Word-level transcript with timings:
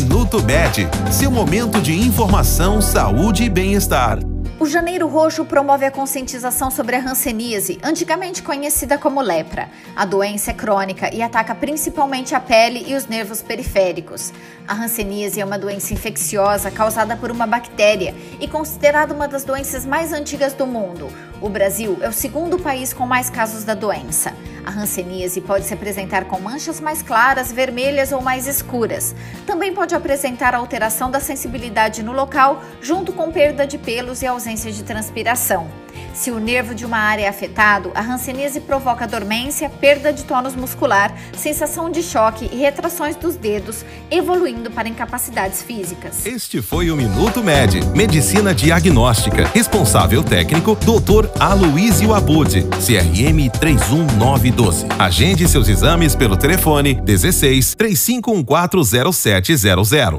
Minuto 0.00 0.42
Med, 0.42 0.88
seu 1.12 1.30
momento 1.30 1.78
de 1.78 1.92
informação, 1.92 2.80
saúde 2.80 3.44
e 3.44 3.50
bem-estar. 3.50 4.18
O 4.58 4.64
Janeiro 4.64 5.06
Roxo 5.06 5.44
promove 5.44 5.84
a 5.84 5.90
conscientização 5.90 6.70
sobre 6.70 6.96
a 6.96 7.00
hanseníase, 7.00 7.78
antigamente 7.84 8.42
conhecida 8.42 8.96
como 8.96 9.20
lepra. 9.20 9.68
A 9.94 10.06
doença 10.06 10.52
é 10.52 10.54
crônica 10.54 11.14
e 11.14 11.20
ataca 11.20 11.54
principalmente 11.54 12.34
a 12.34 12.40
pele 12.40 12.82
e 12.88 12.94
os 12.94 13.08
nervos 13.08 13.42
periféricos. 13.42 14.32
A 14.66 14.72
hanseníase 14.72 15.38
é 15.38 15.44
uma 15.44 15.58
doença 15.58 15.92
infecciosa 15.92 16.70
causada 16.70 17.14
por 17.14 17.30
uma 17.30 17.46
bactéria 17.46 18.14
e 18.40 18.48
considerada 18.48 19.12
uma 19.12 19.28
das 19.28 19.44
doenças 19.44 19.84
mais 19.84 20.14
antigas 20.14 20.54
do 20.54 20.66
mundo. 20.66 21.08
O 21.42 21.48
Brasil 21.50 21.98
é 22.00 22.08
o 22.08 22.12
segundo 22.12 22.58
país 22.58 22.94
com 22.94 23.04
mais 23.04 23.28
casos 23.28 23.64
da 23.64 23.74
doença. 23.74 24.32
A 24.64 24.70
hanseníase 24.70 25.40
pode 25.40 25.64
se 25.64 25.74
apresentar 25.74 26.24
com 26.24 26.40
manchas 26.40 26.80
mais 26.80 27.02
claras, 27.02 27.52
vermelhas 27.52 28.12
ou 28.12 28.20
mais 28.20 28.46
escuras. 28.46 29.14
Também 29.46 29.72
pode 29.72 29.94
apresentar 29.94 30.54
alteração 30.54 31.10
da 31.10 31.20
sensibilidade 31.20 32.02
no 32.02 32.12
local, 32.12 32.62
junto 32.80 33.12
com 33.12 33.30
perda 33.30 33.66
de 33.66 33.78
pelos 33.78 34.22
e 34.22 34.26
ausência 34.26 34.70
de 34.70 34.82
transpiração. 34.82 35.68
Se 36.12 36.30
o 36.30 36.38
nervo 36.38 36.74
de 36.74 36.84
uma 36.84 36.98
área 36.98 37.22
é 37.24 37.28
afetado, 37.28 37.92
a 37.94 38.00
hanseníase 38.00 38.60
provoca 38.60 39.06
dormência, 39.06 39.70
perda 39.70 40.12
de 40.12 40.24
tônus 40.24 40.54
muscular, 40.54 41.14
sensação 41.36 41.90
de 41.90 42.02
choque 42.02 42.48
e 42.52 42.56
retrações 42.56 43.16
dos 43.16 43.36
dedos, 43.36 43.84
evoluindo 44.10 44.70
para 44.70 44.88
incapacidades 44.88 45.62
físicas. 45.62 46.26
Este 46.26 46.60
foi 46.60 46.90
o 46.90 46.96
Minuto 46.96 47.42
Med, 47.42 47.80
Medicina 47.94 48.54
Diagnóstica. 48.54 49.48
Responsável 49.54 50.22
técnico, 50.22 50.76
Dr. 50.76 51.28
Aloysio 51.38 52.12
Abud, 52.12 52.66
CRM 52.84 53.48
31912. 54.50 54.86
Agende 54.98 55.46
seus 55.48 55.68
exames 55.68 56.16
pelo 56.16 56.36
telefone 56.36 57.00
16 57.04 57.76
35140700. 57.76 60.18